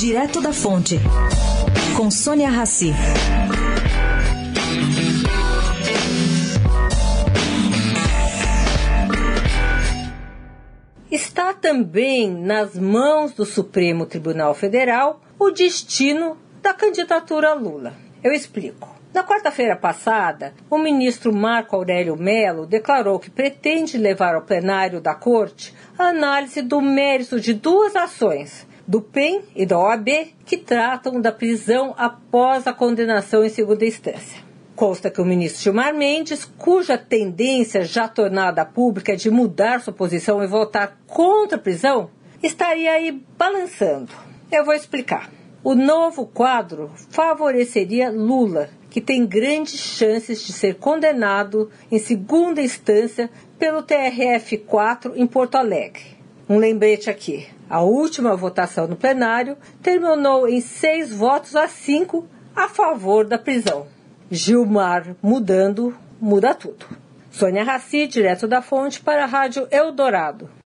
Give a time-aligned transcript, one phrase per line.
[0.00, 0.98] Direto da Fonte,
[1.94, 2.90] com Sônia Rassi.
[11.10, 17.92] Está também nas mãos do Supremo Tribunal Federal o destino da candidatura Lula.
[18.24, 18.88] Eu explico.
[19.12, 25.14] Na quarta-feira passada, o ministro Marco Aurélio Melo declarou que pretende levar ao plenário da
[25.14, 30.08] Corte a análise do mérito de duas ações, do PEN e da OAB,
[30.44, 34.42] que tratam da prisão após a condenação em segunda instância.
[34.74, 39.92] Consta que o ministro Gilmar Mendes, cuja tendência já tornada pública é de mudar sua
[39.92, 42.10] posição e votar contra a prisão,
[42.42, 44.10] estaria aí balançando.
[44.50, 45.30] Eu vou explicar.
[45.62, 53.30] O novo quadro favoreceria Lula, que tem grandes chances de ser condenado em segunda instância
[53.56, 56.02] pelo TRF4 em Porto Alegre.
[56.48, 62.68] Um lembrete aqui: a última votação no plenário terminou em seis votos a cinco a
[62.68, 63.86] favor da prisão.
[64.28, 66.84] Gilmar mudando, muda tudo.
[67.30, 70.50] Sônia Raci, direto da fonte, para a Rádio Eldorado.